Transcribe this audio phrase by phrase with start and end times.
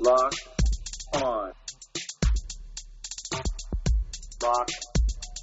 [0.00, 0.32] Lock
[1.14, 1.52] on.
[4.40, 4.68] Lock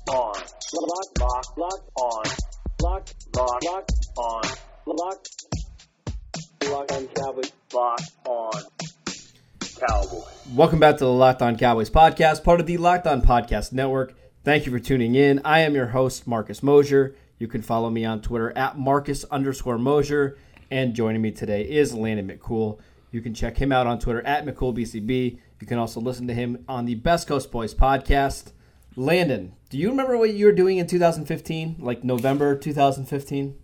[0.10, 0.34] on.
[0.74, 2.24] Lock, lock, lock on.
[2.82, 4.44] Lock, lock, lock on.
[4.86, 5.26] Lock,
[6.70, 7.52] lock on Cowboys.
[7.74, 8.64] Lock on
[9.60, 10.24] Cowboys.
[10.54, 14.14] Welcome back to the Locked On Cowboys podcast, part of the Locked On Podcast Network.
[14.46, 15.42] Thank you for tuning in.
[15.44, 17.14] I am your host, Marcus Mosher.
[17.40, 20.38] You can follow me on Twitter at Marcus underscore Mosher.
[20.72, 22.80] And joining me today is Landon McCool.
[23.16, 25.40] You can check him out on Twitter at McCoolBCB.
[25.62, 28.52] You can also listen to him on the Best Coast Boys podcast.
[28.98, 31.78] Landon, do you remember what you were doing in 2015?
[31.80, 33.56] Like November 2015?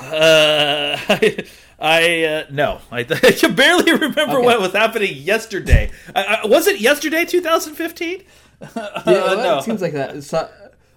[0.00, 1.44] Uh, I,
[1.78, 4.46] I uh, no, I, I can barely remember Okay.
[4.46, 5.90] what was happening yesterday.
[6.16, 8.22] I, was it yesterday, 2015?
[8.62, 9.58] Yeah, Uh, well, no.
[9.58, 10.24] it seems like that.
[10.24, 10.48] So,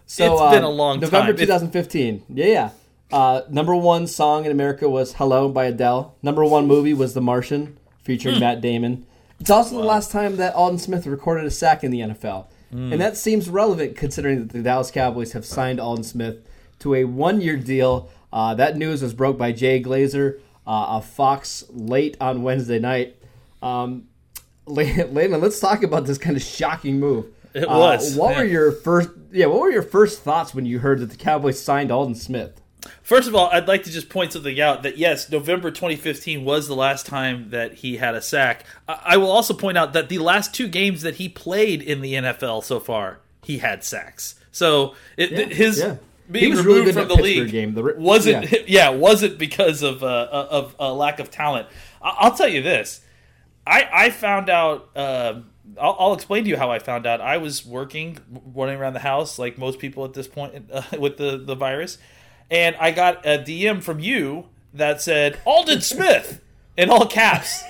[0.06, 1.36] so It's uh, been a long November time.
[1.36, 2.24] It- 2015.
[2.30, 2.70] Yeah, yeah.
[3.12, 6.16] Uh, number one song in America was "Hello" by Adele.
[6.24, 8.42] Number one movie was The Martian, featuring Hmm.
[8.42, 9.06] Matt Damon.
[9.40, 12.94] It's also the last time that Aldon Smith recorded a sack in the NFL, Hmm.
[12.94, 16.38] and that seems relevant considering that the Dallas Cowboys have signed Aldon Smith
[16.80, 18.10] to a one-year deal.
[18.32, 23.16] Uh, that news was broke by Jay Glazer uh, of Fox late on Wednesday night.
[23.64, 24.04] Um,
[24.68, 27.26] Landon, let's talk about this kind of shocking move.
[27.54, 29.10] It Uh, was, What were your first?
[29.34, 32.61] Yeah, what were your first thoughts when you heard that the Cowboys signed Aldon Smith?
[33.04, 36.68] First of all, I'd like to just point something out that yes, November 2015 was
[36.68, 38.66] the last time that he had a sack.
[38.88, 42.14] I, will also point out that the last two games that he played in the
[42.14, 44.36] NFL so far, he had sacks.
[44.52, 45.98] So it, Yeah, his yeah.
[46.28, 47.74] He being was really removed good from the Pittsburgh league game.
[47.74, 48.60] The wasn't yeah.
[48.68, 48.90] yeah.
[48.90, 51.68] wasn't because of uh, of a lack of talent.
[52.02, 53.02] I, I'll tell you this.
[53.66, 54.90] I, I found out.
[54.96, 55.42] Uh,
[55.80, 57.22] I'll, I'll explain to you how I found out.
[57.22, 58.18] I was working,
[58.54, 61.98] running around the house like most people at this point uh, with the the virus,
[62.52, 66.42] and I got a DM from you that said Aldon Smith
[66.78, 67.64] in all caps,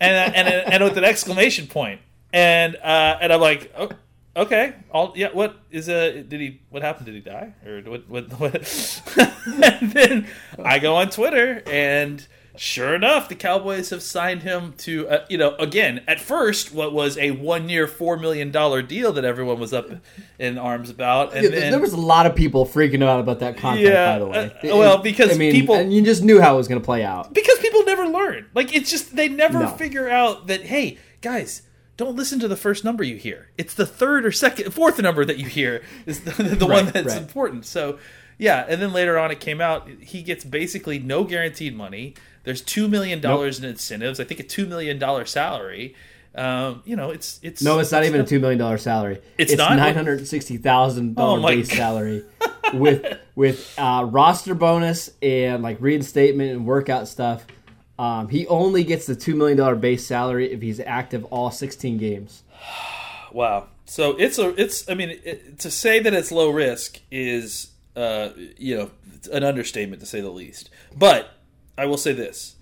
[0.00, 2.00] and and and with an exclamation point,
[2.32, 3.72] and uh, and I'm like.
[3.76, 3.90] Oh,
[4.36, 4.74] Okay.
[4.92, 5.30] All yeah.
[5.32, 6.22] What is uh?
[6.28, 6.60] Did he?
[6.70, 7.06] What happened?
[7.06, 7.54] Did he die?
[7.66, 8.08] Or what?
[8.08, 8.32] What?
[8.38, 9.02] what?
[9.80, 10.28] and then
[10.62, 12.24] I go on Twitter, and
[12.58, 15.08] sure enough, the Cowboys have signed him to.
[15.08, 19.24] Uh, you know, again, at first, what was a one-year, four million dollar deal that
[19.24, 19.88] everyone was up
[20.38, 23.40] in arms about, and Yeah, then there was a lot of people freaking out about
[23.40, 23.80] that contract.
[23.88, 24.70] Yeah, by the way.
[24.72, 26.84] uh, well, because I mean, people- and you just knew how it was going to
[26.84, 27.32] play out.
[27.32, 28.46] because people never learn.
[28.54, 29.68] Like it's just they never No.
[29.68, 31.62] figure out that hey guys.
[31.96, 33.48] Don't listen to the first number you hear.
[33.58, 37.08] It's the third or second, fourth number that you hear is the, the one that's
[37.08, 37.18] right.
[37.20, 37.66] important.
[37.66, 37.98] So,
[38.38, 42.14] yeah, and then later on it came out he gets basically no guaranteed money.
[42.48, 44.20] There's two million dollars in incentives.
[44.20, 45.94] I think a two million dollar salary.
[46.34, 49.20] Um, you know, it's it's No, it's not even a two million dollar salary.
[49.36, 49.76] It's not?
[49.76, 51.76] nine hundred sixty thousand Oh dollar base God.
[51.76, 52.24] salary
[52.72, 57.44] with with uh, roster bonus and like reinstatement and workout stuff.
[57.98, 61.98] Um, he only gets the two million dollar base salary if he's active all sixteen
[61.98, 62.42] games.
[63.30, 63.66] Wow.
[63.84, 68.30] So it's a it's I mean it, to say that it's low risk is uh
[68.56, 68.90] you know
[69.30, 70.70] an understatement to say the least.
[70.96, 71.28] But
[71.78, 72.56] I will say this.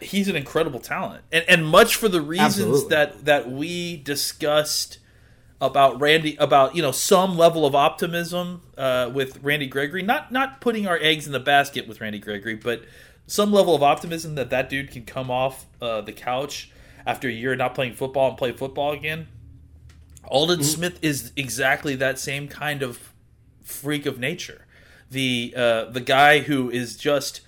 [0.00, 1.24] He's an incredible talent.
[1.30, 2.88] And and much for the reasons Absolutely.
[2.88, 4.98] that that we discussed
[5.60, 10.60] about Randy about you know some level of optimism uh, with Randy Gregory not not
[10.60, 12.82] putting our eggs in the basket with Randy Gregory but
[13.26, 16.70] some level of optimism that that dude can come off uh, the couch
[17.04, 19.26] after a year not playing football and play football again
[20.30, 23.12] Aldon Smith is exactly that same kind of
[23.62, 24.66] freak of nature.
[25.10, 27.40] The uh, the guy who is just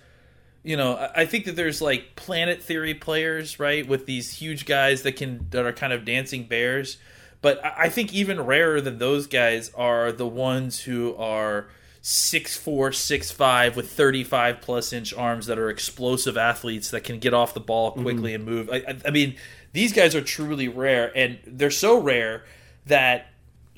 [0.63, 5.03] you know, I think that there's like planet theory players, right, with these huge guys
[5.03, 6.99] that can that are kind of dancing bears.
[7.43, 11.69] But I think even rarer than those guys are the ones who are
[12.03, 17.05] six four, six five with thirty five plus inch arms that are explosive athletes that
[17.05, 18.03] can get off the ball mm-hmm.
[18.03, 18.69] quickly and move.
[18.71, 19.37] I, I mean,
[19.73, 22.45] these guys are truly rare, and they're so rare
[22.87, 23.27] that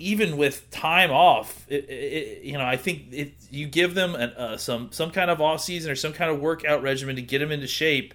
[0.02, 4.30] even with time off, it, it, you know, I think it, you give them an,
[4.30, 7.38] uh, some some kind of off season or some kind of workout regimen to get
[7.38, 8.12] them into shape.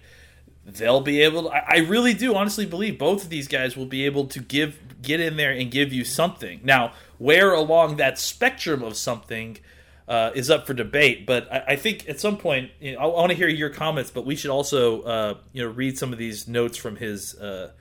[0.66, 1.44] They'll be able.
[1.44, 4.40] To, I, I really do honestly believe both of these guys will be able to
[4.40, 6.60] give get in there and give you something.
[6.62, 9.58] Now, where along that spectrum of something
[10.06, 13.06] uh, is up for debate, but I, I think at some point, you know, I,
[13.06, 14.10] want to hear your comments.
[14.10, 17.72] But we should also, uh, you know, read some of these notes from his uh,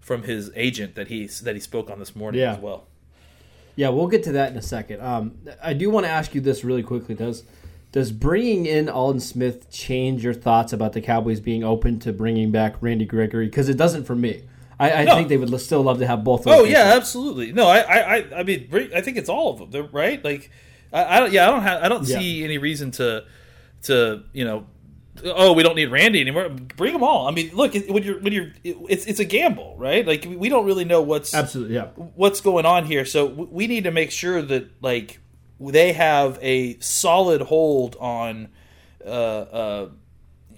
[0.00, 2.54] from his agent that he that he spoke on this morning Yeah.
[2.54, 2.88] as well.
[3.76, 5.00] Yeah, we'll get to that in a second.
[5.00, 7.14] Um, I do want to ask you this really quickly.
[7.14, 7.44] Does
[7.92, 12.50] does bringing in Aldon Smith change your thoughts about the Cowboys being open to bringing
[12.50, 13.46] back Randy Gregory?
[13.46, 14.42] Because it doesn't for me.
[14.80, 15.14] I, I No.
[15.16, 16.46] think they would still love to have both.
[16.46, 17.52] Oh yeah, absolutely.
[17.52, 19.70] No, I, I, I- I mean, I think it's all of them.
[19.70, 20.22] They're right.
[20.24, 20.50] Like,
[20.92, 21.32] I, I don't.
[21.32, 21.82] Yeah, I don't have.
[21.82, 22.18] I don't Yeah.
[22.18, 23.24] see any reason to,
[23.84, 24.66] to you know,
[25.24, 26.48] oh, we don't need Randy anymore.
[26.48, 27.26] Bring them all.
[27.26, 30.06] I mean, look, when you're when you're, it's it's a gamble, right?
[30.06, 31.86] Like we don't really know what's Absolutely, yeah.
[32.14, 33.04] what's going on here.
[33.04, 35.20] So we need to make sure that like
[35.60, 38.48] they have a solid hold on,
[39.04, 39.88] uh, uh,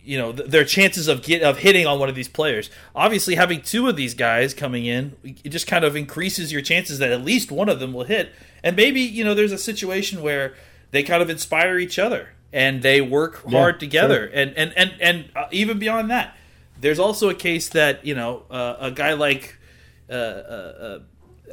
[0.02, 2.70] you know, th- their chances of get of hitting on one of these players.
[2.94, 6.98] Obviously, having two of these guys coming in, it just kind of increases your chances
[6.98, 8.32] that at least one of them will hit.
[8.62, 10.54] And maybe you know, there's a situation where
[10.90, 14.28] they kind of inspire each other and they work Yeah, hard together.
[14.28, 14.40] sure.
[14.40, 16.34] And and and and uh, even beyond that,
[16.80, 19.58] there's also a case that you know uh, a guy like.
[20.08, 20.98] Uh, uh,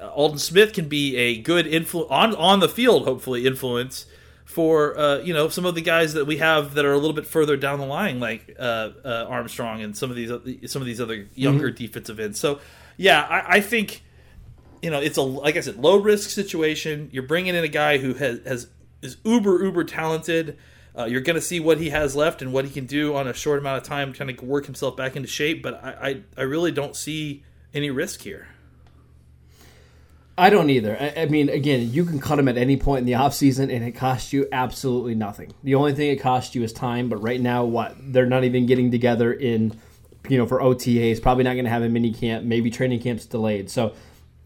[0.02, 4.06] uh, Aldon Smith can be a good influence on on the field, hopefully influence
[4.46, 7.14] for uh, you know some of the guys that we have that are a little
[7.14, 10.30] bit further down the line, like uh, uh, Armstrong and some of these
[10.72, 12.40] some of these other younger defensive ends.
[12.40, 12.60] So
[12.98, 14.04] yeah, I, I think
[14.82, 17.10] you know it's a like I said, low risk situation.
[17.14, 18.68] You're bringing in a guy who has, has
[19.02, 20.58] is uber uber talented.
[20.98, 23.28] Uh, you're going to see what he has left and what he can do on
[23.28, 25.64] a short amount of time, trying to work himself back into shape.
[25.64, 27.44] But I, I, I really don't see
[27.74, 28.48] any risk here.
[30.38, 30.98] I don't either.
[31.00, 33.84] I, I mean, again, you can cut him at any point in the offseason and
[33.84, 35.54] it costs you absolutely nothing.
[35.64, 37.96] The only thing it costs you is time, but right now, what?
[38.00, 39.78] They're not even getting together in,
[40.28, 43.26] you know, for OTAs, probably not going to have a mini camp, maybe training camp's
[43.26, 43.70] delayed.
[43.70, 43.94] So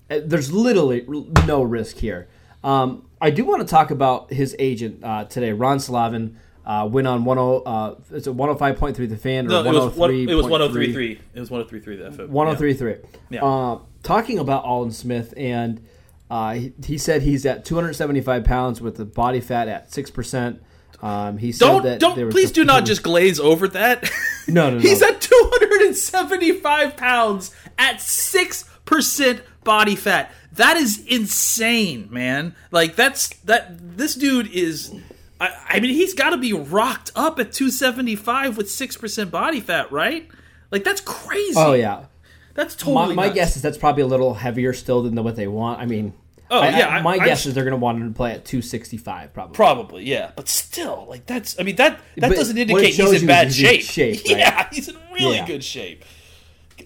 [0.09, 1.05] uh, there's literally
[1.47, 2.27] no risk here.
[2.63, 6.39] Um, I do want to talk about his agent uh, today, Ron Slavin.
[6.63, 10.11] Uh, went on 10, uh, is it 105.3 the fan or No, it was one,
[10.11, 10.49] it was 103.3?
[10.49, 11.11] 1033.
[11.35, 12.29] It was 1033 the FM.
[12.29, 12.95] 1033.
[13.29, 13.43] Yeah.
[13.45, 15.85] Uh, talking about Aldon Smith, and
[16.29, 20.59] uh, he, he said he's at 275 pounds with the body fat at 6%.
[21.03, 24.09] Um, he said Don't that don't please a- do not just glaze over that.
[24.47, 24.79] No, no, no.
[24.79, 30.31] He's at 275 pounds at 6% body fat.
[30.53, 32.55] That is insane, man.
[32.71, 34.95] Like that's that this dude is
[35.41, 39.91] I, I mean he's got to be rocked up at 275 with 6% body fat,
[39.91, 40.29] right?
[40.71, 41.53] Like that's crazy.
[41.57, 42.05] Oh, yeah.
[42.53, 43.35] That's My, totally my nuts.
[43.35, 45.81] guess is that's probably a little heavier still than what they want.
[45.81, 46.13] I mean,
[46.49, 48.31] Oh, I- yeah, I- my I- guess is they're going to want him to play
[48.31, 49.55] at 265 probably.
[49.55, 51.59] Probably, yeah, but still, like that's.
[51.59, 53.83] I mean that that But doesn't indicate he's in bad is he's in shape.
[53.83, 54.37] shape, right?
[54.37, 55.47] Yeah, he's in really Yeah.
[55.47, 56.05] good shape.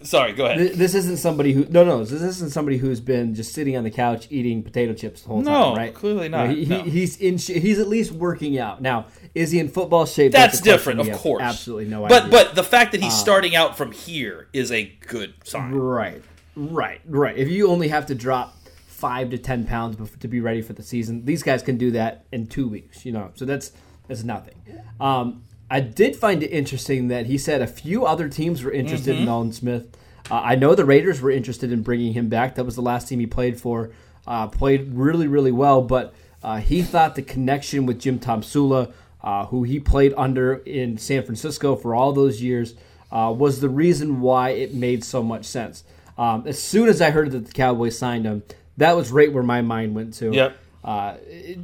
[0.04, 0.58] Sorry, go ahead.
[0.60, 3.84] Th- This isn't somebody who no no this isn't somebody who's been just sitting on
[3.84, 6.66] the couch eating potato chips the whole No, time right clearly You know, not, he,
[6.66, 6.82] no.
[6.84, 10.60] he's in sh- he's at least working out now is he in football shape That's
[10.60, 11.42] a question different, we of have course.
[11.44, 14.86] absolutely no but idea but the fact that he's starting out from here is a
[15.08, 15.72] good sign.
[15.74, 16.22] right
[16.56, 18.56] right right if you only have to drop
[18.88, 21.92] five to ten pounds bef- to be ready for the season these guys can do
[21.92, 23.72] that in two weeks you know so that's
[24.08, 24.56] that's nothing
[25.00, 29.14] um, I did find it interesting that he said a few other teams were interested
[29.16, 29.24] Mm-hmm.
[29.24, 29.88] in Aldon Smith.
[30.32, 32.56] Uh, I know the Raiders were interested in bringing him back.
[32.56, 33.92] That was the last team he played for.
[34.28, 36.14] Uh, played really, really well, but
[36.44, 38.92] uh, he thought the connection with Jim Tomsula,
[39.24, 42.76] uh, who he played under in San Francisco for all those years,
[43.12, 45.84] uh, was the reason why it made so much sense.
[46.18, 48.44] Um, as soon as I heard that the Cowboys signed him,
[48.78, 50.32] that was right where my mind went to.
[50.32, 50.58] Yep.
[50.84, 51.18] Uh,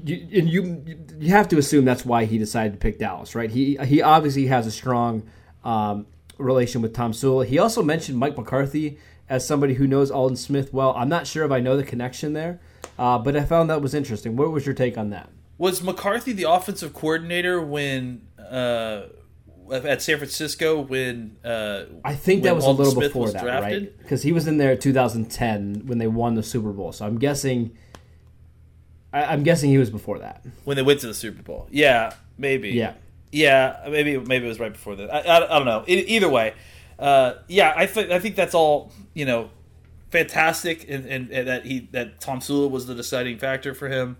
[0.03, 0.83] you, and you
[1.19, 3.49] you have to assume that's why he decided to pick Dallas, right?
[3.49, 5.23] He he obviously has a strong
[5.63, 6.05] um,
[6.37, 7.45] relation with Tomsula.
[7.45, 8.97] He also mentioned Mike McCarthy
[9.29, 10.93] as somebody who knows Aldon Smith well.
[10.95, 12.59] I'm not sure if I know the connection there,
[12.99, 14.35] uh, but I found that was interesting.
[14.35, 15.29] What was your take on that?
[15.57, 19.03] Was McCarthy the offensive coordinator when uh,
[19.71, 23.41] at San Francisco when uh, I think that when was a little Smith before that,
[23.41, 23.83] drafted?
[23.83, 23.97] right?
[23.97, 26.91] Because he was in there in 2010 when they won the Super Bowl.
[26.91, 27.77] So I'm guessing.
[29.15, 30.45] I, I'm guessing he was before that.
[30.65, 31.67] when they went to the Super Bowl?
[31.71, 32.69] Yeah, maybe.
[32.71, 32.93] Yeah.
[33.31, 35.13] Yeah, maybe maybe it was right before that.
[35.13, 35.83] I, I, I don't know.
[35.87, 36.53] E- either way,
[36.99, 39.49] uh, yeah, I think I think that's all you know,
[40.11, 44.17] fantastic, and, and, and that he that Tomsula was the deciding factor for him.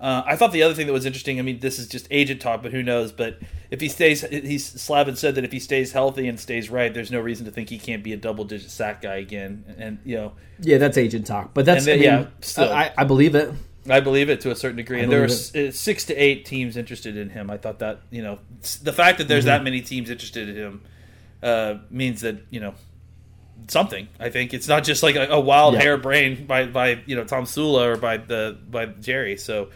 [0.00, 1.38] Uh, I thought the other thing that was interesting.
[1.38, 3.12] I mean, this is just agent talk, but who knows?
[3.12, 3.38] But
[3.70, 7.10] if he stays, he's Slavin said that if he stays healthy and stays right, there's
[7.10, 9.64] no reason to think he can't be a double digit sack guy again.
[9.78, 12.72] And you know, Yeah, that's agent talk, but that's then- I mean, yeah, still.
[12.72, 13.50] I, I believe it.
[13.88, 16.76] I believe it to a certain degree, and there were uh, six to eight teams
[16.76, 17.50] interested in him.
[17.50, 18.38] I thought that you know
[18.82, 19.64] the fact that there's that Mm-hmm.
[19.64, 20.82] many teams interested in him
[21.42, 22.74] uh, means that you know
[23.68, 24.08] something.
[24.18, 25.82] I think it's not just like a, a wild Yeah.
[25.82, 29.36] harebrained by by you know Tomsula or by the by Jerry.
[29.36, 29.68] So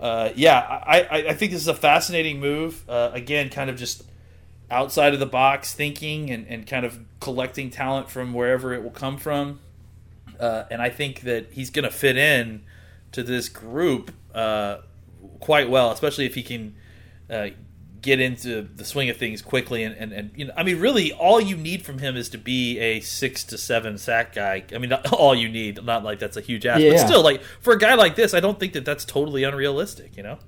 [0.00, 2.88] uh, yeah, I, I I think this is a fascinating move.
[2.88, 4.04] Uh, again, kind of just
[4.70, 8.90] outside of the box thinking and, and kind of collecting talent from wherever it will
[8.90, 9.58] come from.
[10.38, 12.62] Uh, and I think that he's going to fit in
[13.12, 14.78] to this group uh,
[15.40, 16.74] quite well, especially if he can
[17.30, 17.48] uh,
[18.00, 19.82] get into the swing of things quickly.
[19.82, 22.38] And, and, and you know, I mean, really, all you need from him is to
[22.38, 24.64] be a six to seven sack guy.
[24.74, 26.92] I mean, not all you need, not like that's a huge ask, Yeah.
[26.92, 30.16] but still, like for a guy like this, I don't think that that's totally unrealistic.
[30.16, 30.38] You know?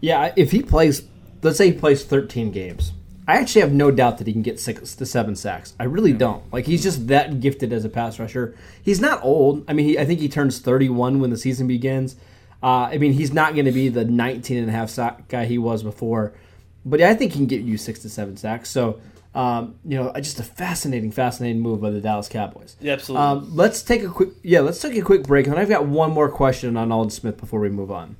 [0.00, 1.02] Yeah, if he plays,
[1.42, 2.92] let's say he plays 13 games,
[3.26, 5.74] I actually have no doubt that he can get six to seven sacks.
[5.80, 6.42] I really don't.
[6.52, 8.54] Like he's just that gifted as a pass rusher.
[8.82, 9.64] He's not old.
[9.66, 12.16] I mean, he, I think he turns 31 when the season begins.
[12.62, 15.44] Uh, I mean, he's not going to be the 19 and a half sack guy
[15.44, 16.32] he was before,
[16.84, 18.70] but I think he can get you six to seven sacks.
[18.70, 19.00] So,
[19.34, 22.76] um, you know, just a fascinating, fascinating move by the Dallas Cowboys.
[22.80, 23.26] Yeah, absolutely.
[23.26, 26.12] Um, let's take a quick, yeah, let's take a quick break, and I've got one
[26.12, 28.16] more question on Aldon Smith before we move on.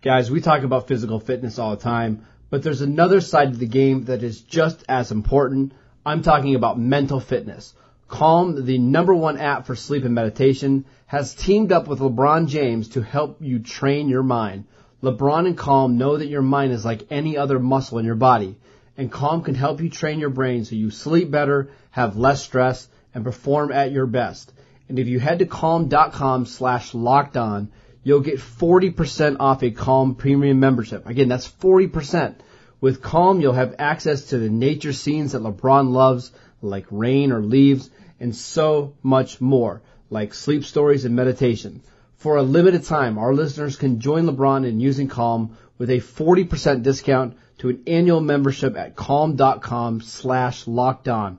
[0.00, 3.66] Guys, we talk about physical fitness all the time, but there's another side of the
[3.66, 5.72] game that is just as important.
[6.04, 7.72] I'm talking about mental fitness.
[8.08, 12.90] Calm, the number one app for sleep and meditation, has teamed up with LeBron James
[12.90, 14.66] to help you train your mind.
[15.02, 18.58] LeBron and Calm know that your mind is like any other muscle in your body,
[18.98, 22.86] and Calm can help you train your brain so you sleep better, have less stress,
[23.14, 24.52] and perform at your best.
[24.90, 27.70] And if you head to calm.com slash locked on,
[28.02, 31.06] you'll get 40% off a Calm premium membership.
[31.06, 32.34] Again, that's 40%.
[32.80, 37.40] With Calm, you'll have access to the nature scenes that LeBron loves, like rain or
[37.40, 41.82] leaves, and so much more, like sleep stories and meditation.
[42.16, 46.82] For a limited time, our listeners can join LeBron in using Calm with a 40%
[46.82, 51.38] discount to an annual membership at calm.com slash locked on.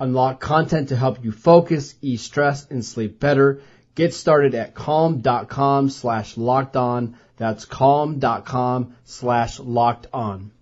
[0.00, 3.60] Unlock content to help you focus, ease stress, and sleep better.
[3.94, 7.16] Get started at calm.com slash locked on.
[7.36, 10.52] That's calm.com slash locked on.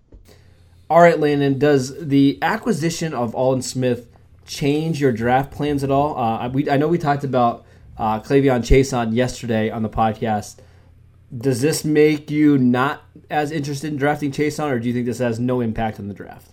[0.89, 4.09] All right, Landon, does the acquisition of Aldon Smith
[4.45, 6.17] change your draft plans at all?
[6.17, 7.65] Uh, we, I know we talked about
[7.97, 10.57] uh, Chaisson yesterday on the podcast.
[11.35, 15.19] Does this make you not as interested in drafting Chaisson, or do you think this
[15.19, 16.51] has no impact on the draft?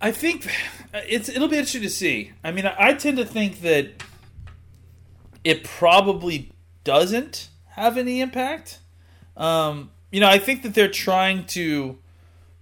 [0.00, 0.48] I think
[0.94, 2.32] it's it'll be interesting to see.
[2.44, 4.02] I mean, I tend to think that
[5.44, 6.52] it probably
[6.84, 8.78] doesn't have any impact.
[9.36, 11.98] Um, you know, I think that they're trying to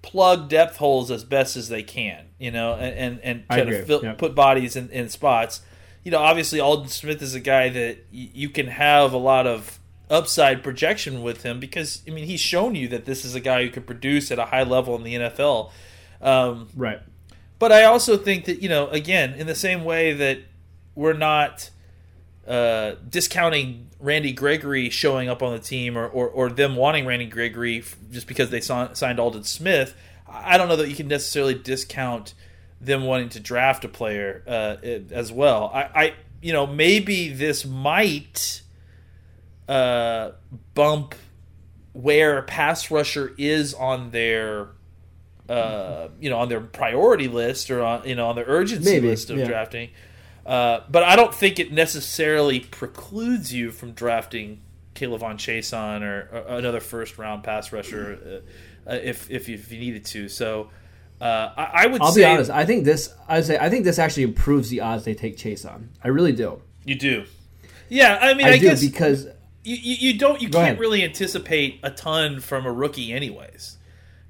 [0.03, 2.27] plug depth holes as best as they can.
[2.39, 4.19] You know, and and, and kind of fill, yep.
[4.19, 5.61] put bodies in, in spots.
[6.05, 9.47] You know, obviously Aldon Smith is a guy that y- you can have a lot
[9.47, 13.41] of upside projection with him because I mean he's shown you that this is a
[13.41, 15.71] guy who can produce at a high level in the NFL.
[16.23, 17.01] Um, right.
[17.59, 20.39] But I also think that you know, again, in the same way that
[20.95, 21.71] we're not
[22.47, 27.27] uh, discounting Randy Gregory showing up on the team or, or, or them wanting Randy
[27.27, 29.95] Gregory just because they saw, signed Aldon Smith,
[30.29, 32.35] I don't know that you can necessarily discount
[32.81, 34.77] them wanting to draft a player uh,
[35.11, 35.71] as well.
[35.75, 38.63] I, I, you know, maybe this might
[39.69, 40.33] uh,
[40.75, 41.15] bump
[41.93, 44.69] where pass rusher is on their,
[45.49, 49.09] uh, you know, on their priority list or on you know on their urgency maybe,
[49.09, 49.47] list of yeah.
[49.47, 49.91] drafting.
[50.47, 54.61] Uh, but I don't think it necessarily precludes you from drafting
[54.95, 58.43] K'Lavon Chaisson or, or another first round pass rusher
[58.87, 60.29] uh, uh if, if you, if you needed to.
[60.29, 60.71] So
[61.21, 62.01] uh, I, I, would.
[62.01, 62.51] I'll say, be honest.
[62.51, 63.15] I think this.
[63.29, 63.59] I would say.
[63.59, 65.89] I think this actually improves the odds they take Chaisson.
[66.03, 66.63] I really do.
[66.85, 67.25] You do.
[67.91, 69.27] Yeah, I mean, I, I do guess because
[69.63, 70.81] you, you, you don't you can't ahead.
[70.81, 73.77] really anticipate a ton from a rookie, anyways.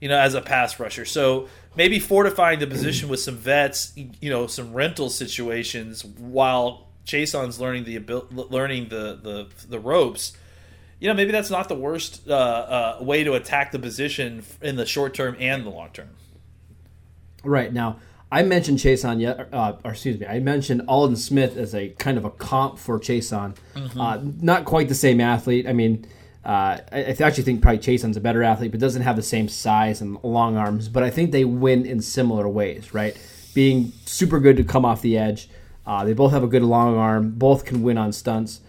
[0.01, 4.31] You know, as a pass rusher, so maybe fortifying the position with some vets, you
[4.31, 7.99] know, some rental situations while Chaisson's learning the
[8.31, 10.37] learning the the the ropes.
[10.99, 14.77] You know, maybe that's not the worst uh, uh, way to attack the position in
[14.77, 16.11] the short term and the long term.
[17.43, 17.97] Right now,
[18.31, 22.19] I mentioned Chaisson yet, uh, or excuse me, I mentioned Aldon Smith as a kind
[22.19, 23.57] of a comp for Chaisson.
[23.75, 24.01] Mm-hmm.
[24.01, 25.67] Uh, not quite the same athlete.
[25.67, 26.07] I mean,
[26.45, 30.01] uh, I, actually think probably Chaisson's a better athlete, but doesn't have the same size
[30.01, 30.89] and long arms.
[30.89, 33.17] But I think they win in similar ways, right?
[33.55, 35.51] Being super good to come off the edge.
[35.87, 37.33] Uh, they both have a good long arm.
[37.33, 38.61] Both can win on stunts.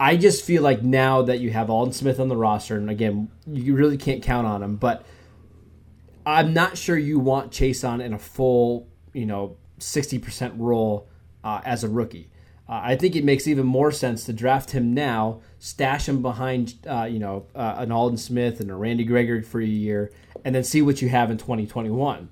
[0.00, 3.30] I just feel like now that you have Aldon Smith on the roster, and again,
[3.46, 5.06] you really can't count on him, but
[6.26, 11.08] I'm not sure you want Chaisson in a full, you know, 60% role
[11.44, 12.30] uh, as a rookie.
[12.68, 16.74] Uh, I think it makes even more sense to draft him now, stash him behind,
[16.88, 20.10] uh, you know, uh, an Aldon Smith and a Randy Gregory for a year,
[20.44, 22.30] and then see what you have in 2021.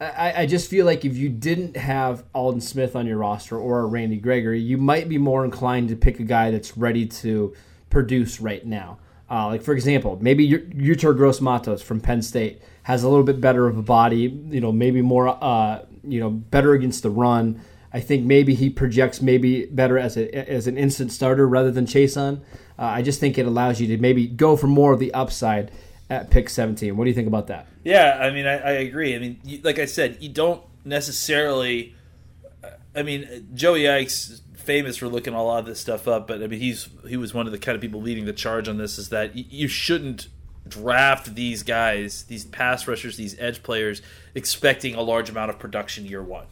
[0.00, 3.80] I, I just feel like if you didn't have Aldon Smith on your roster or
[3.80, 7.54] a Randy Gregory, you might be more inclined to pick a guy that's ready to
[7.90, 8.98] produce right now.
[9.30, 13.40] Uh, like for example, maybe Yetur Gross Matos from Penn State has a little bit
[13.40, 17.60] better of a body, you know, maybe more, uh, you know, better against the run
[17.94, 21.86] I think maybe he projects maybe better as a as an instant starter rather than
[21.86, 22.40] Chaisson.
[22.76, 25.70] Uh, I just think it allows you to maybe go for more of the upside
[26.10, 26.96] at pick 17.
[26.96, 27.68] What do you think about that?
[27.84, 29.14] Yeah, I mean, I, I agree.
[29.14, 31.94] I mean, you, like I said, you don't necessarily.
[32.96, 36.48] I mean, Joey Ickes famous for looking a lot of this stuff up, but I
[36.48, 38.98] mean, he's he was one of the kind of people leading the charge on this.
[38.98, 40.26] Is that you shouldn't
[40.66, 44.02] draft these guys, these pass rushers, these edge players,
[44.34, 46.46] expecting a large amount of production year one.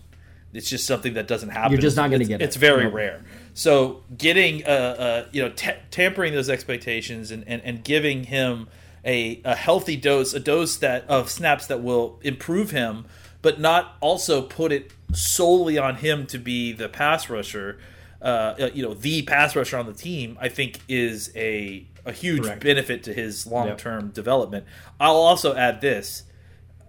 [0.53, 1.73] It's just something that doesn't happen.
[1.73, 2.45] You're just not gonna It's- get it.
[2.45, 2.91] It's very No.
[2.91, 3.23] rare.
[3.55, 8.69] So getting, uh, uh, you know, ta tampering those expectations and, and, and giving him
[9.05, 13.05] a, a healthy dose, a dose that of snaps that will improve him,
[13.43, 17.79] but not also put it solely on him to be the pass rusher.
[18.21, 18.25] Uh,
[18.61, 22.43] uh, you know, the pass rusher on the team, I think, is a a huge
[22.43, 22.63] Correct.
[22.65, 24.65] benefit to his long term development.
[25.01, 26.25] I'll also add this.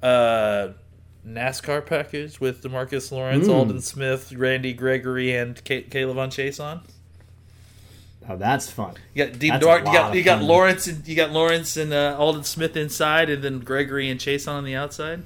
[0.01, 0.70] Uh,
[1.27, 6.82] NASCAR package with Demarcus Lawrence, Aldon Smith, Randy Gregory, and K- K'Lavon Chaisson.
[8.27, 8.96] Oh, that's fun.
[9.13, 10.48] You got Deep That's a you got you got fun.
[10.48, 14.63] Lawrence and you got Lawrence and uh, Aldon Smith inside, and then Gregory and Chaisson
[14.63, 15.24] the outside.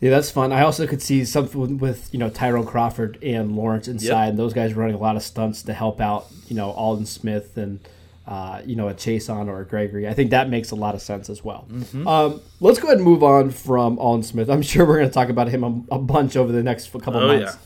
[0.00, 0.50] Yeah, that's fun.
[0.52, 4.30] I also could see something with you know Tyrone Crawford and Lawrence inside.
[4.30, 7.56] And those guys running a lot of stunts to help out you know Alden Smith
[7.56, 7.78] and
[8.26, 10.08] uh, you know a Chaisson or a Gregory.
[10.08, 11.66] I think that makes a lot of sense as well.
[11.70, 12.06] Mm-hmm.
[12.06, 14.48] Um, let's go ahead and move on from Aldon Smith.
[14.50, 17.16] I'm sure we're going to talk about him a, a bunch over the next couple
[17.16, 17.56] Oh, months.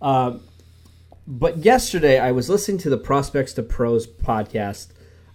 [0.00, 0.40] Um,
[1.26, 4.88] but yesterday I was listening to the Prospects to Pros podcast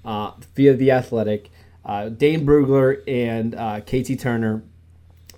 [0.06, 1.50] uh, via the Athletic.
[1.84, 4.64] Uh, Dane Brugler and uh, KT Turner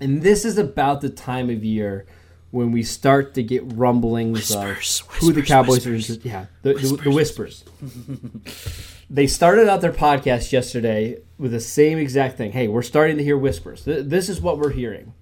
[0.02, 2.06] and this is about the time of year
[2.50, 6.18] when we start to get rumblings Whispers, of who the Cowboys whispers.
[6.18, 6.28] are.
[6.28, 7.64] Yeah, the, the, the whispers.
[9.12, 12.54] they started out their podcast yesterday with the same exact thing.
[12.54, 13.84] Hey, we're starting to hear whispers.
[13.84, 15.14] This is what we're hearing.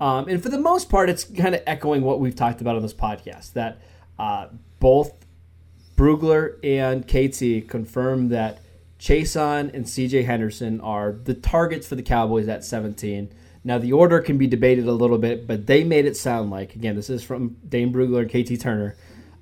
[0.00, 2.82] Um, and for the most part, it's kind of echoing what we've talked about on
[2.82, 3.82] this podcast that
[4.16, 4.46] uh,
[4.78, 5.12] both
[5.96, 8.60] Brugler and KT confirmed that
[9.00, 13.32] Chaisson and CJ Henderson are the targets for the Cowboys at 17.
[13.64, 16.76] Now, the order can be debated a little bit, but they made it sound like,
[16.76, 18.94] again, this is from Dane Brugler and KT Turner,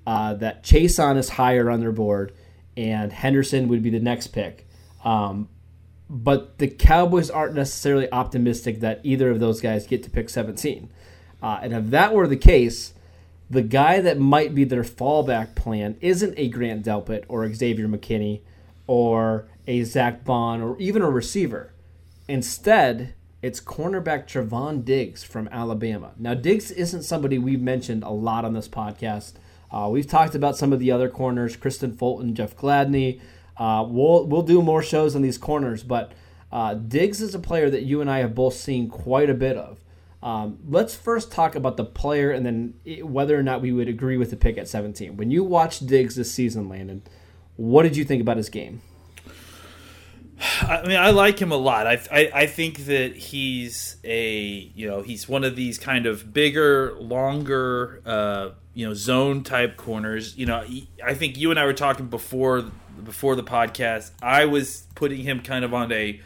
[0.07, 2.33] uh, that Chaisson is higher on their board
[2.77, 4.67] and Henderson would be the next pick.
[5.05, 5.49] Um,
[6.09, 10.91] but the Cowboys aren't necessarily optimistic that either of those guys get to pick 17.
[11.43, 12.95] Uh, and if that were the case,
[13.51, 18.41] the guy that might be their fallback plan isn't a Grant Delpit or Xavier McKinney
[18.87, 21.73] or a Zack Baun or even a receiver.
[22.29, 26.13] Instead, it's cornerback Trevon Diggs from Alabama.
[26.19, 29.35] Now, Diggs isn't somebody we've mentioned a lot on this podcast.
[29.75, 33.21] Uh, we've talked about some of the other corners, Kristian Fulton, Jeff Gladney.
[33.57, 36.13] Uh, we'll we'll do more shows on these corners, but
[36.53, 39.57] uh, Diggs is a player that you and I have both seen quite a bit
[39.57, 39.81] of.
[40.23, 43.89] Um, let's first talk about the player and then i- whether or not we would
[43.89, 45.17] agree with the pick at 17.
[45.17, 47.03] When you watched Diggs this season, Landon,
[47.57, 48.81] what did you think about his game?
[50.41, 51.87] I mean, I like him a lot.
[51.87, 56.33] I, I I think that he's a you know he's one of these kind of
[56.33, 60.37] bigger, longer, uh, you know, zone type corners.
[60.37, 60.65] You know,
[61.05, 62.65] I think you and I were talking before
[63.03, 64.11] before the podcast.
[64.23, 66.21] I was putting him kind of on a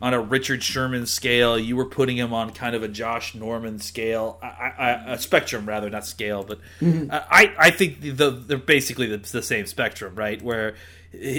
[0.00, 1.58] on a Richard Sherman scale.
[1.58, 5.66] You were putting him on kind of a Josh Norman scale, I, I, a spectrum
[5.66, 6.44] rather, not scale.
[6.44, 10.40] But I, I think the, the, they're basically the, the same spectrum, right?
[10.42, 10.74] Where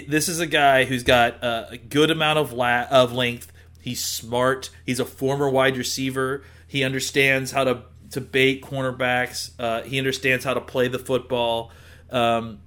[0.07, 3.51] this is a guy who's got a good amount of la- of length.
[3.81, 4.69] He's smart.
[4.85, 6.43] He's a former wide receiver.
[6.67, 9.51] He understands how to to bait cornerbacks.
[9.59, 11.71] Uh, he understands how to play the football.
[12.09, 12.59] Um,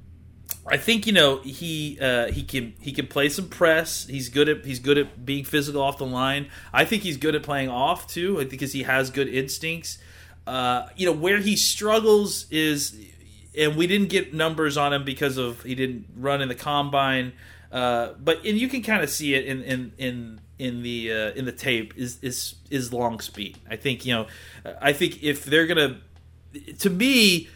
[0.67, 4.07] I think you know he uh, he can he can play some press.
[4.07, 6.49] He's good at he's good at being physical off the line.
[6.73, 9.99] I think he's good at playing off too I think because he has good instincts.
[10.47, 12.99] Uh, you know where he struggles is,
[13.57, 17.33] and we didn't get numbers on him because of he didn't run in the combine.
[17.73, 21.31] Uh, but and you can kind of see it in in in in the uh,
[21.33, 23.59] in the tape is is is long speed.
[23.69, 24.27] I think you know
[24.81, 26.01] I think if they're gonna
[26.79, 27.49] to me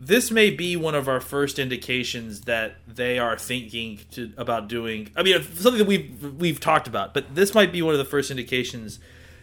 [0.00, 5.08] this may be one of our first indications that they are thinking to, about doing.
[5.16, 8.04] I mean, something that we've we've talked about, but this might be one of the
[8.04, 8.98] first indications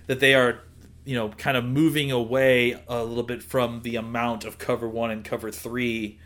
[0.08, 0.60] that they are,
[1.06, 5.12] you know, kind of moving away a little bit from the amount of cover one
[5.12, 6.20] and cover three.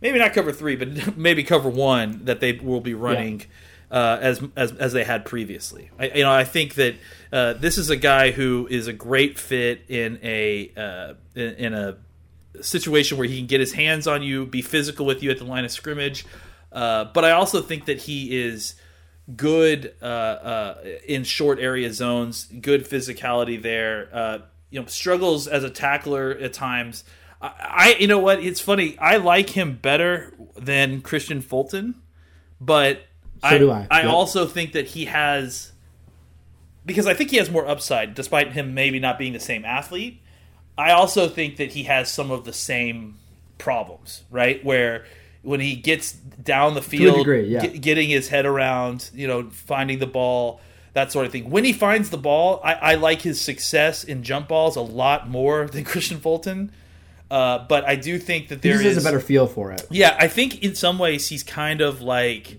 [0.00, 3.44] Maybe not cover three, but maybe cover one that they will be running.
[3.90, 6.94] Uh, as, as as they had previously, I, you know, I think that
[7.32, 11.74] uh, this is a guy who is a great fit in a uh, in, in
[11.74, 11.98] a
[12.60, 15.44] situation where he can get his hands on you, be physical with you at the
[15.44, 16.24] line of scrimmage.
[16.72, 18.74] Uh, but I also think that he is
[19.36, 24.08] good uh, uh, in short area zones, good physicality there.
[24.12, 24.38] Uh,
[24.70, 27.04] you know, struggles as a tackler at times.
[27.42, 28.40] I, I, you know what?
[28.42, 28.96] It's funny.
[28.98, 31.96] I like him better than Kristian Fulton,
[32.60, 33.02] but
[33.42, 33.86] So do I.
[33.90, 34.10] I Yep.
[34.10, 35.72] also think that he has
[36.86, 40.22] because I think he has more upside, despite him maybe not being the same athlete.
[40.78, 43.18] I also think that he has some of the same
[43.58, 44.64] problems, right?
[44.64, 45.04] Where
[45.42, 47.60] when he gets down the field, degree, yeah.
[47.60, 50.60] get- getting his head around, you know, finding the ball,
[50.92, 51.50] that sort of thing.
[51.50, 55.28] When he finds the ball, I, I like his success in jump balls a lot
[55.28, 56.72] more than Kristian Fulton.
[57.30, 58.78] Uh, but I do think that there is.
[58.80, 59.86] He there just has a better feel for it.
[59.88, 62.58] yeah, I think in some ways he's kind of like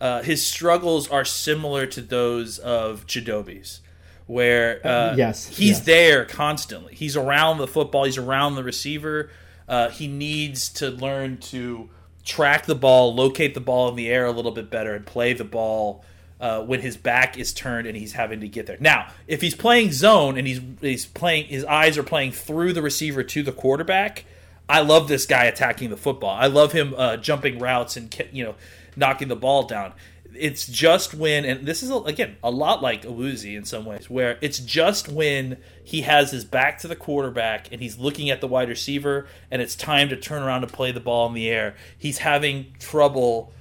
[0.00, 3.80] uh, his struggles are similar to those of Chidobe's,
[4.26, 5.80] where uh, yes, he's yes.
[5.80, 6.94] there constantly.
[6.94, 8.04] He's around the football.
[8.04, 9.30] He's around the receiver.
[9.68, 11.90] Uh, he needs to learn to
[12.24, 15.32] track the ball, locate the ball in the air a little bit better, and play
[15.32, 16.04] the ball.
[16.40, 18.76] Uh, when his back is turned and he's having to get there.
[18.78, 22.82] Now, if he's playing zone and he's he's playing, his eyes are playing through the
[22.82, 24.24] receiver to the quarterback.
[24.68, 26.36] I love this guy attacking the football.
[26.36, 28.56] I love him uh, jumping routes and you know
[28.96, 29.92] knocking the ball down.
[30.38, 34.38] It's just when, and this is again a lot like Awuzie in some ways, where
[34.40, 38.48] it's just when he has his back to the quarterback and he's looking at the
[38.48, 41.74] wide receiver, and it's time to turn around to play the ball in the air.
[41.96, 43.52] He's having trouble.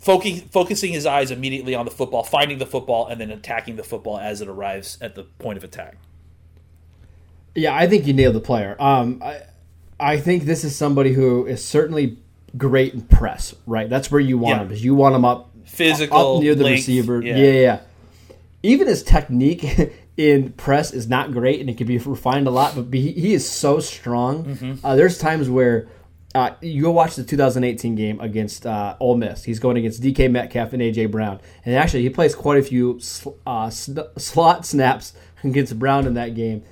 [0.00, 4.18] Focusing his eyes immediately on the football, finding the football, and then attacking the football
[4.18, 5.96] as it arrives at the point of attack.
[7.54, 8.74] Yeah, I think you nailed the player.
[8.80, 9.42] Um, I,
[10.00, 12.18] I think this is somebody who is certainly
[12.56, 13.54] great in press.
[13.66, 14.62] Right, that's where you want Yeah.
[14.62, 14.68] him.
[14.68, 17.22] Because you want him up Physical, up near the length, receiver.
[17.22, 17.36] yeah.
[17.36, 17.44] Yeah.
[17.44, 17.80] yeah, yeah.
[18.62, 19.64] Even his technique
[20.16, 22.74] in press is not great, and it can be refined a lot.
[22.76, 24.44] But he, he is so strong.
[24.44, 24.86] Mm-hmm.
[24.86, 25.88] Uh, there's times where.
[26.34, 29.44] Uh, you go watch the 2018 game against uh, Ole Miss.
[29.44, 32.98] He's going against DK Metcalf and AJ Brown, and actually he plays quite a few
[33.00, 35.12] sl- uh, sn- slot snaps
[35.44, 36.62] against Brown in that game.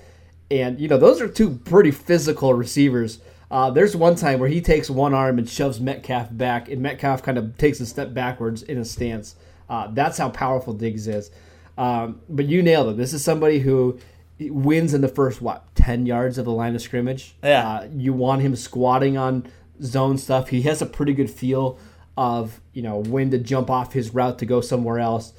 [0.50, 3.18] And you know those are two pretty physical receivers.
[3.50, 7.22] Uh, there's one time where he takes one arm and shoves Metcalf back, and Metcalf
[7.22, 9.34] kind of takes a step backwards in a stance.
[9.68, 11.30] Uh, that's how powerful Diggs is.
[11.76, 12.96] Um, but you nailed it.
[12.96, 13.98] This is somebody who
[14.38, 17.34] wins in the first what ten yards of the line of scrimmage.
[17.42, 17.68] Yeah.
[17.68, 19.50] Uh, you want him squatting on
[19.82, 20.48] zone stuff.
[20.48, 21.78] He has a pretty good feel
[22.16, 25.32] of you know when to jump off his route to go somewhere else.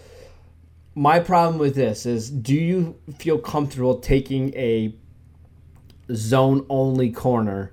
[0.93, 4.93] My problem with this is, do you feel comfortable taking a
[6.13, 7.71] zone only corner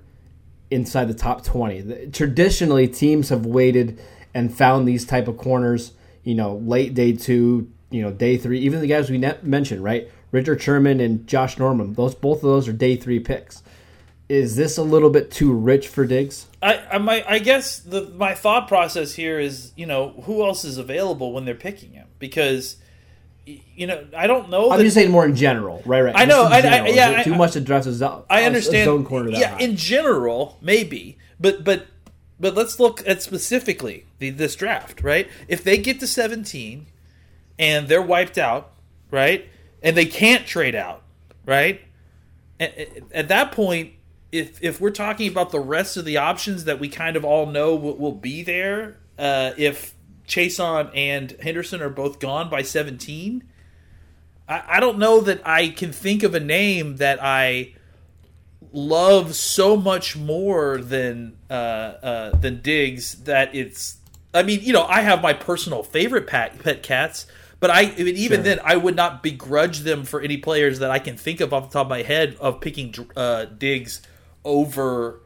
[0.71, 3.99] inside the top 20 traditionally teams have waited
[4.33, 8.59] and found these type of corners you know late day two you know day three.
[8.59, 10.09] Even the guys we mentioned right?
[10.31, 11.93] Richard sherman and josh norman.
[11.93, 13.63] Those both of those are day three picks.
[14.27, 16.45] Is this a little bit too rich for diggs?
[16.61, 20.63] I, I my I guess the my thought process here is you know who else
[20.63, 22.07] is available when they're picking him?
[22.19, 22.77] Because
[23.75, 24.71] you know I don't know.
[24.71, 27.17] i'm that- just saying more in general right right I know, I- I- yeah, it
[27.19, 28.85] I- too much to draft a, zo- I understand.
[28.85, 29.59] zone corner that yeah, high?
[29.59, 31.87] in general, maybe, but but
[32.39, 35.27] but let's look at specifically the, this draft, right?
[35.47, 36.87] If they get to seventeen
[37.57, 38.71] and they're wiped out,
[39.11, 39.47] right,
[39.83, 41.01] and they can't trade out,
[41.45, 41.81] right,
[42.59, 43.93] at, at- at that point.
[44.31, 47.47] If, if we're talking about the rest of the options that we kind of all
[47.47, 49.95] know will, will be there, uh, if
[50.29, 53.43] Chaisson and Henderson are both gone by 17,
[54.47, 57.73] I, I don't know that I can think of a name that I
[58.71, 63.97] love so much more than uh, uh, than Diggs that it's.
[64.33, 67.25] I mean, you know, I have my personal favorite pet, pet cats,
[67.59, 68.43] but I I mean, even Sure.
[68.43, 71.71] then, I would not begrudge them for any players that I can think of off
[71.71, 74.01] the top of my head of picking uh, Diggs
[74.45, 75.21] over.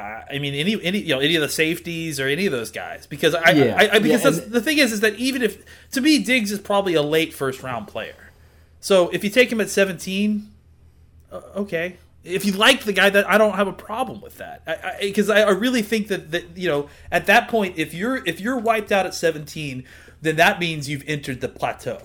[0.00, 3.06] I mean, any any you know any of the safeties or any of those guys
[3.06, 3.76] because I, Yeah.
[3.76, 6.58] I, I because Yeah, the thing is is that even if to me Diggs is
[6.58, 8.30] probably a late first round player,
[8.80, 10.50] so if you take him at seventeen,
[11.30, 11.96] uh, okay.
[12.22, 15.40] If you like the guy, that I don't have a problem with that, because I,
[15.40, 18.58] I, I really think that that you know at that point, if you're if you're
[18.58, 19.84] wiped out at 17,
[20.20, 22.02] then that means you've entered the plateau,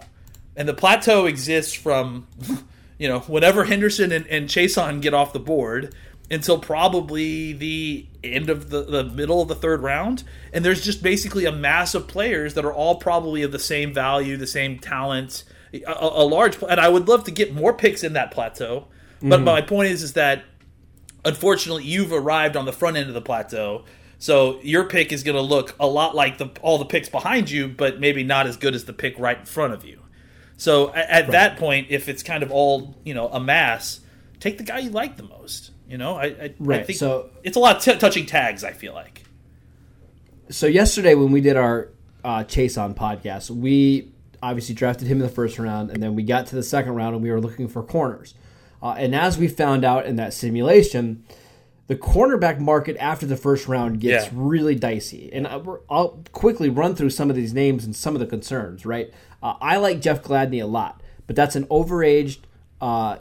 [0.55, 2.27] and the plateau exists from
[2.97, 5.93] you know whenever Henderson and, and Chaisson get off the board
[6.29, 11.03] until probably the end of the, the middle of the third round, and there's just
[11.03, 14.79] basically a mass of players that are all probably of the same value, the same
[14.79, 16.57] talent, a, a large.
[16.63, 18.88] And I would love to get more picks in that plateau.
[19.21, 19.45] But mm-hmm.
[19.45, 20.43] my point is, is that
[21.23, 23.83] unfortunately you've arrived on the front end of the plateau.
[24.17, 27.49] So your pick is going to look a lot like the all the picks behind
[27.49, 29.99] you, but maybe not as good as the pick right in front of you.
[30.57, 33.99] So at, at that point, if it's kind of all you know a mass,
[34.39, 35.71] take the guy you like the most.
[35.88, 38.63] You know, I, I, I Right, think so- it's a lot of t- touching tags.
[38.63, 39.24] I feel like.
[40.50, 41.89] so yesterday when we did our
[42.24, 46.48] uh, Chaisson podcast, we obviously drafted him in the first round, and then we got
[46.48, 48.34] to the second round and we were looking for corners.
[48.82, 51.24] Uh, and as we found out in that simulation,
[51.88, 54.32] the cornerback market after the first round gets Yeah.
[54.34, 55.30] really dicey.
[55.34, 58.86] And I, I'll quickly run through some of these names and some of the concerns.
[58.86, 62.39] Right, uh, I like Jeff Gladney a lot, but that's an overaged.
[62.82, 63.17] Uh,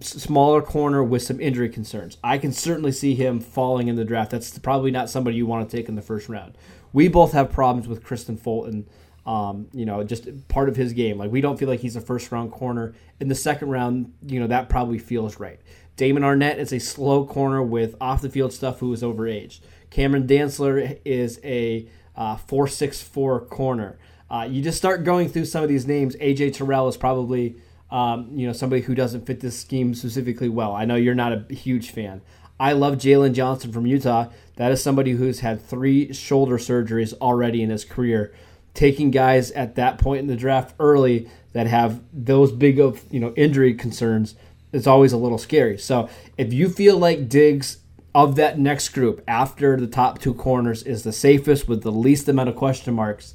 [0.00, 2.16] smaller corner with some injury concerns.
[2.22, 4.30] I can certainly see him falling in the draft.
[4.30, 6.56] That's probably not somebody you want to take in the first round.
[6.92, 8.86] We both have problems with Kristian Fulton.
[9.26, 11.18] Um, you know, just part of his game.
[11.18, 12.94] Like we don't feel like he's a first round corner.
[13.20, 15.60] In the second round, you know, that probably feels right.
[15.96, 19.60] Damon Arnette is a slow corner with off the field stuff who is overaged.
[19.90, 23.98] Cameron Dantzler is a uh, 4'6'4 corner.
[24.30, 26.14] Uh, you just start going through some of these names.
[26.16, 27.56] AJ Terrell is probably
[27.90, 30.74] um, you know somebody who doesn't fit this scheme specifically well.
[30.74, 32.20] I know you're not a huge fan.
[32.60, 34.26] I love Jaylon Johnson from Utah.
[34.56, 38.34] That is somebody who's had three shoulder surgeries already in his career.
[38.74, 43.20] Taking guys at that point in the draft early that have those big of you
[43.20, 44.34] know injury concerns
[44.72, 45.78] is always a little scary.
[45.78, 47.78] So if you feel like Diggs
[48.14, 52.28] of that next group after the top two corners is the safest with the least
[52.28, 53.34] amount of question marks,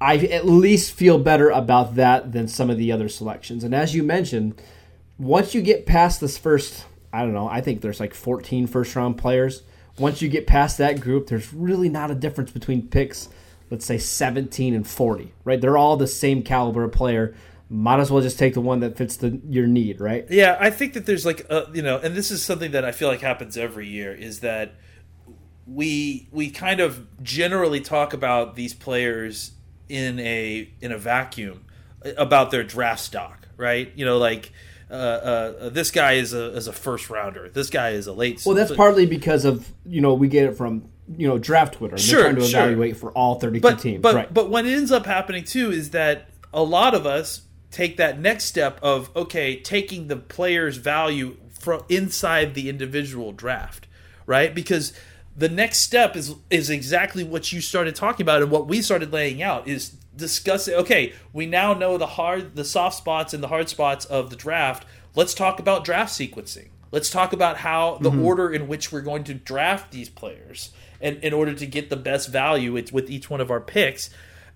[0.00, 3.64] I at least feel better about that than some of the other selections.
[3.64, 4.60] And as you mentioned,
[5.18, 8.94] once you get past this first, I don't know, I think there's like 14 first
[8.94, 9.62] round players.
[9.98, 13.30] Once you get past that group, there's really not a difference between picks,
[13.70, 15.58] let's say 17 and 40, right?
[15.58, 17.34] They're all the same caliber of player.
[17.70, 20.26] Might as well just take the one that fits the your need, right?
[20.28, 22.92] Yeah, I think that there's like a, you know, and this is something that I
[22.92, 24.74] feel like happens every year is that
[25.66, 29.55] we we kind of generally talk about these players
[29.88, 31.64] in a in a vacuum
[32.16, 33.92] about their draft stock, right?
[33.94, 34.52] You know, like
[34.90, 37.48] uh, uh, this guy is a is a first rounder.
[37.48, 38.42] This guy is a late.
[38.46, 41.98] Well, that's partly because of you know we get it from you know draft Twitter.
[41.98, 42.60] Sure, They're trying to sure.
[42.60, 44.32] evaluate for all 32 teams, But right?
[44.34, 48.44] but what ends up happening too is that a lot of us take that next
[48.44, 53.86] step of okay, taking the player's value from inside the individual draft,
[54.24, 54.54] right?
[54.54, 54.92] Because
[55.36, 59.12] the next step is is exactly what you started talking about and what we started
[59.12, 63.48] laying out is discussing okay, we now know the hard the soft spots and the
[63.48, 64.86] hard spots of the draft.
[65.14, 66.68] Let's talk about draft sequencing.
[66.90, 68.24] Let's talk about how the mm-hmm.
[68.24, 70.70] order in which we're going to draft these players
[71.00, 74.08] and in order to get the best value it's with each one of our picks.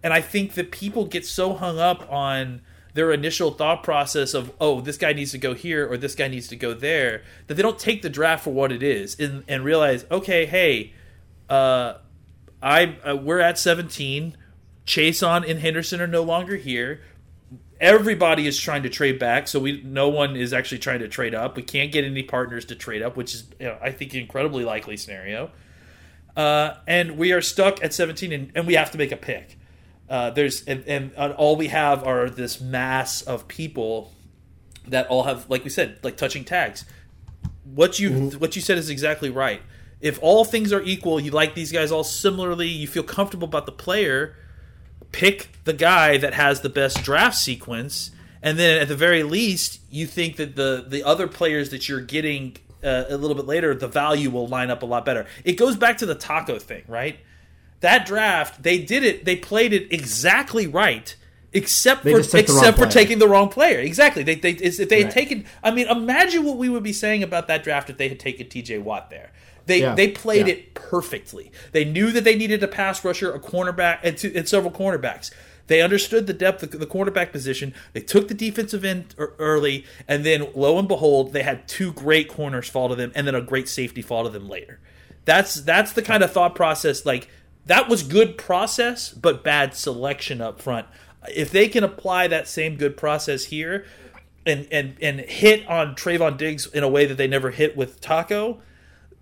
[0.03, 2.63] And I think that people get so hung up on
[2.95, 6.29] their initial thought process of oh this guy needs to go here or this guy
[6.29, 9.45] needs to go there that they don't take the draft for what it is and,
[9.49, 10.93] and realize okay hey
[11.49, 11.99] uh,
[12.63, 14.37] I uh, we're at 17
[14.87, 17.01] Chaisson and Henderson are no longer here.
[17.81, 21.35] Everybody is trying to trade back so we no one is actually trying to trade
[21.35, 21.57] up.
[21.57, 24.65] We can't get any partners to trade up which is you know, I think incredibly
[24.65, 25.51] likely scenario.
[26.37, 29.59] Uh, and we are stuck at 17 and, and we have to make a pick
[30.11, 34.13] uh, there's and, and, and all we have are this mass of people
[34.89, 36.85] that all have like we said like touching tags.
[37.65, 39.63] What you what you said is exactly right.
[40.01, 43.67] If all things are equal you like these guys all similarly you feel comfortable about
[43.67, 44.35] the player
[45.13, 48.11] pick the guy that has the best draft sequence
[48.43, 52.01] and then at the very least you think that the the other players that you're
[52.01, 55.27] getting uh, a little bit later the value will line up a lot better.
[55.45, 57.21] It goes back to the taco thing right
[57.81, 61.17] that draft they did it they played it exactly right
[61.53, 62.91] except They for just took the wrong except for player.
[62.93, 66.57] taking the wrong player exactly they, they if they had taken i mean imagine what
[66.59, 69.31] we would be saying about that draft if they had taken tj watt there
[69.67, 69.95] they Yeah.
[69.95, 70.55] they played Yeah.
[70.55, 74.49] it perfectly they knew that they needed a pass rusher a cornerback and, two, and
[74.49, 75.31] several cornerbacks
[75.67, 77.73] they understood the depth of the cornerback position.
[77.93, 82.29] They took the defensive end early, and then lo and behold, they had two great
[82.29, 84.81] corners fall to them, and then a great safety fall to them later.
[85.27, 87.07] That's that's the kind of thought process.
[87.07, 87.29] Like
[87.67, 90.87] that was good process, but bad selection up front.
[91.35, 93.85] If they can apply that same good process here,
[94.47, 98.01] and and and hit on Trevon Diggs in a way that they never hit with
[98.01, 98.61] Taco,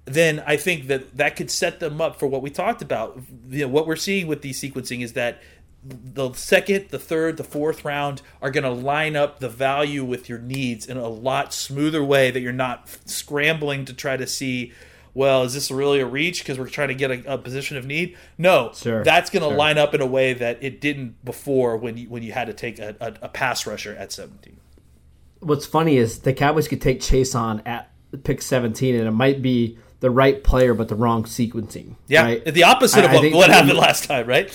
[0.05, 3.21] then I think that that could set them up for what we talked about.
[3.49, 5.41] You know, what we're seeing with these sequencing is that
[5.85, 10.29] the second, the third, the fourth round are going to line up the value with
[10.29, 14.73] your needs in a lot smoother way that you're not scrambling to try to see.
[15.19, 17.85] Well, is this really a reach because we're trying to get a, a position of
[17.85, 18.17] need?
[18.39, 19.57] No, Sure, that's going to sure.
[19.57, 22.53] line up in a way that it didn't before when you when you had to
[22.55, 24.59] take a, a, a pass rusher at 17.
[25.41, 27.91] What's funny is the Cowboys could take Chaisson at
[28.23, 31.97] pick 17, and it might be the right player but the wrong sequencing.
[32.07, 32.45] Yeah, right?
[32.45, 34.49] the opposite of I what, think- what happened last time, right?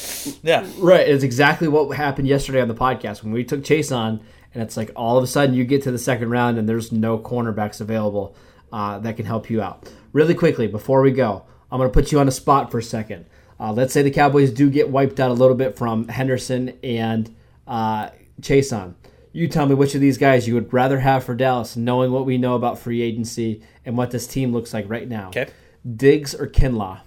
[0.44, 4.22] Yeah, Right, it's exactly what happened yesterday on the podcast when we took Chaisson,
[4.54, 6.94] and it's like all of a sudden you get to the second round and there's
[6.94, 8.34] no cornerbacks available
[8.72, 9.92] uh, that can help you out.
[10.14, 12.84] Really quickly before we go, I'm going to put you on the spot for a
[12.84, 13.26] second.
[13.60, 17.36] Uh, let's say the Cowboys do get wiped out a little bit from Henderson and
[17.68, 18.94] uh, Chaisson.
[19.32, 22.26] You tell me which of these guys you would rather have for Dallas, knowing what
[22.26, 25.30] we know about free agency and what this team looks like right now.
[25.30, 25.48] Okay.
[25.96, 27.02] Diggs or Kinlaw?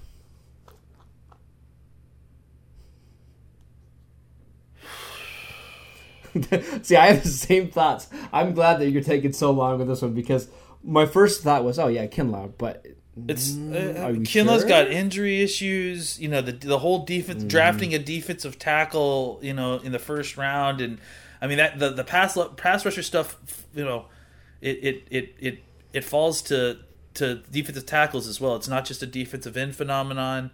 [6.82, 8.08] See, I have the same thoughts.
[8.32, 10.48] I'm glad that you're taking so long with this one because
[10.86, 12.86] my first thought was, oh yeah, Kinlaw, but
[13.28, 14.68] It's Mm, uh, Kinlaw's sure?
[14.68, 16.20] got injury issues.
[16.20, 17.48] You know the the whole defense Mm-hmm.
[17.48, 19.40] drafting a defensive tackle.
[19.42, 20.98] You know in the first round, and
[21.40, 23.36] I mean that the the pass pass rusher stuff.
[23.74, 24.06] You know,
[24.60, 26.78] it it it it, it falls to
[27.14, 28.56] to defensive tackles as well.
[28.56, 30.50] It's not just a defensive end phenomenon.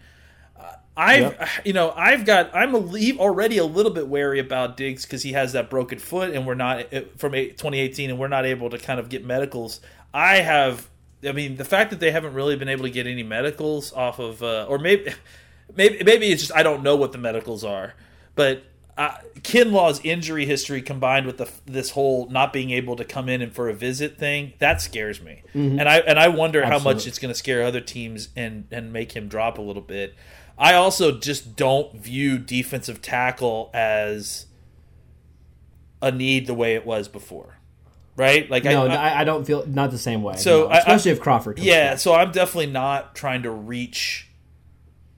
[0.59, 5.05] Uh, I've you know I've got I'm a, already a little bit wary about Diggs
[5.05, 8.47] because he has that broken foot and we're not uh, from 2018 and we're not
[8.47, 9.81] able to kind of get medicals.
[10.13, 10.89] I have
[11.27, 14.19] I mean the fact that they haven't really been able to get any medicals off
[14.19, 15.13] of uh, or maybe
[15.77, 17.95] maybe maybe it's just I don't know what the medicals are,
[18.35, 18.65] but.
[18.95, 23.41] Uh, Kinlaw's injury history combined with the, this whole not being able to come in
[23.41, 25.43] and for a visit thing that scares me,
[25.81, 28.93] and I and I wonder how much it's going to scare other teams and and
[28.93, 30.15] make him drop a little bit.
[30.59, 34.45] I also just don't view defensive tackle as
[36.03, 37.57] a need the way it was before,
[38.17, 38.49] right?
[38.51, 40.37] Like no, I, I, I, don't feel not the same way.
[40.37, 41.57] So no, I- I- especially if Crawford.
[41.57, 41.99] Comes yeah, back.
[41.99, 44.29] so I'm definitely not trying to reach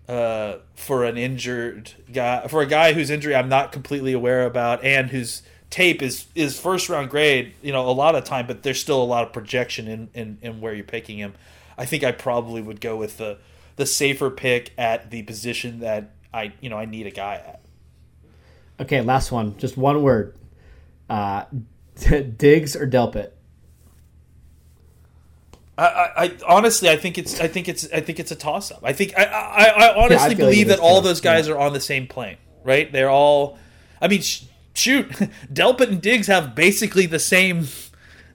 [0.09, 4.85] uh, for an injured guy for a guy whose injury I'm not completely aware about
[4.85, 7.55] and whose tape is is first round grade.
[7.63, 10.39] You know, a lot of time, but there's still a lot of projection in in,
[10.43, 11.35] in where you're picking him.
[11.77, 13.39] I think I probably would go with the
[13.77, 17.61] the safer pick at the position that I you know I need a guy at.
[18.81, 19.57] Okay, last one.
[19.57, 20.37] Just one word.
[21.09, 21.45] Uh,
[22.37, 23.31] Diggs or Delpit.
[25.77, 28.71] I, I, I honestly, I think it's, I think it's, I think it's a toss
[28.71, 28.81] up.
[28.85, 31.55] I think, I, I, I honestly like believe is that all those guys yeah.
[31.55, 32.91] are on the same plane, right?
[32.93, 33.59] They're all,
[34.01, 35.09] I mean, sh- shoot,
[35.53, 37.67] Delpit and Diggs have basically the same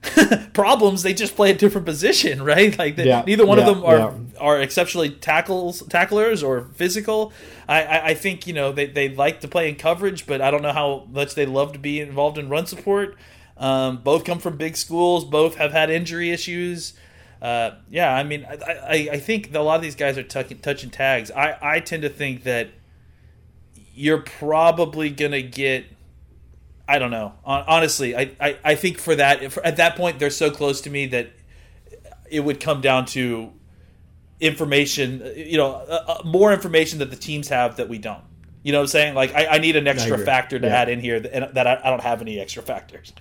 [0.52, 1.02] problems.
[1.02, 2.76] They just play a different position, right?
[2.78, 4.38] Like they, Yeah, neither one yeah, of them are yeah.
[4.38, 7.32] are exceptionally tackles tacklers or physical.
[7.68, 10.50] I, I, I think you know they, they like to play in coverage, but I
[10.50, 13.16] don't know how much they love to be involved in run support.
[13.60, 15.24] Um, both come from big schools.
[15.24, 16.94] Both have had injury issues.
[17.40, 20.58] Uh, yeah, I mean, I, I, I think a lot of these guys are tucking,
[20.58, 21.30] touching tags.
[21.30, 22.70] I, I tend to think that
[23.94, 25.84] you're probably gonna get.
[26.88, 27.34] I don't know.
[27.44, 31.06] Honestly, I, I, I think for that at that point they're so close to me
[31.06, 31.30] that
[32.30, 33.52] it would come down to
[34.40, 35.22] information.
[35.36, 38.24] You know, uh, uh, more information that the teams have that we don't.
[38.62, 39.14] You know what I'm saying?
[39.14, 40.74] Like I, I need an extra factor to Yeah.
[40.74, 43.12] add in here that, that I, I don't have any extra factors.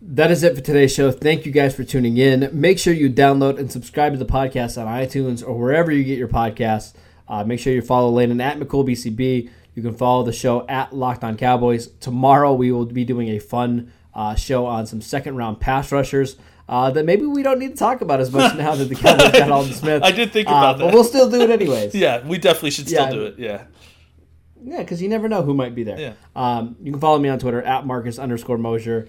[0.00, 1.10] That is it for today's show.
[1.10, 2.48] Thank you guys for tuning in.
[2.52, 6.18] Make sure you download and subscribe to the podcast on iTunes or wherever you get
[6.18, 6.94] your podcasts.
[7.26, 9.50] Uh, make sure you follow Landon at McCoolBCB.
[9.74, 11.88] You can follow the show at Locked On Cowboys.
[12.00, 16.36] Tomorrow we will be doing a fun uh, show on some second round pass rushers
[16.68, 19.32] uh, that maybe we don't need to talk about as much now that the Cowboys
[19.32, 20.02] got Aldon Smith.
[20.04, 20.94] I did think Uh, about but that.
[20.94, 21.92] we'll still do it anyways.
[21.94, 23.10] Yeah, we definitely should still Yeah.
[23.10, 23.34] do it.
[23.38, 23.64] Yeah.
[24.62, 25.98] Yeah, because you never know who might be there.
[25.98, 26.12] Yeah.
[26.36, 29.08] Um, you can follow me on Twitter at Marcus underscore Mosher,